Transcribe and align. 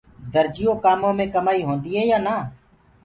درجيو 0.33 0.73
ڪآمون 0.83 1.13
مي 1.19 1.25
ڪمآئي 1.33 1.61
هوندي 1.67 1.91
هي 1.97 2.03
يآن 2.11 2.21
نآ 2.27 2.35